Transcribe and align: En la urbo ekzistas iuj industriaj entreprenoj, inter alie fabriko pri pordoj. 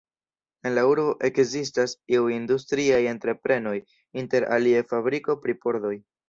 En 0.67 0.71
la 0.77 0.83
urbo 0.91 1.03
ekzistas 1.27 1.93
iuj 2.15 2.31
industriaj 2.37 3.03
entreprenoj, 3.11 3.75
inter 4.23 4.49
alie 4.57 4.83
fabriko 4.95 5.37
pri 5.45 5.57
pordoj. 5.67 5.95